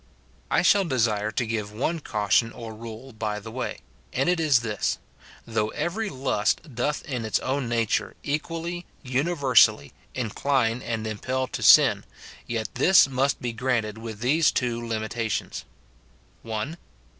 I 0.49 0.63
shall 0.63 0.83
desire 0.83 1.29
to 1.29 1.45
give 1.45 1.71
one 1.71 1.99
caution 1.99 2.51
or 2.53 2.73
rule 2.73 3.13
by 3.13 3.39
the 3.39 3.51
way, 3.51 3.81
and 4.11 4.29
it 4.29 4.39
is 4.39 4.61
this: 4.61 4.97
Though 5.45 5.67
every 5.69 6.09
lust 6.09 6.73
doth 6.73 7.05
in 7.05 7.23
its 7.23 7.37
own 7.41 7.69
nature 7.69 8.15
equally, 8.23 8.87
universally, 9.03 9.93
incline 10.15 10.81
and 10.81 11.05
impel 11.05 11.45
to 11.49 11.61
sin, 11.61 12.03
yet 12.47 12.73
this 12.73 13.07
must 13.07 13.43
be 13.43 13.53
granted 13.53 13.99
with 13.99 14.21
these 14.21 14.51
two 14.51 14.83
limitations:— 14.83 15.65
[1. 16.41 16.77